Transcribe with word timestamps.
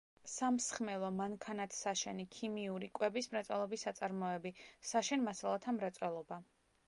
სამსხმელო, 0.35 1.09
მანქანათსაშენი, 1.17 2.25
ქიმიური, 2.37 2.89
კვების 2.99 3.29
მრეწველობის 3.35 3.85
საწარმოები, 3.87 4.53
საშენ 4.93 5.27
მასალათა 5.29 5.77
მრეწველობა. 5.79 6.43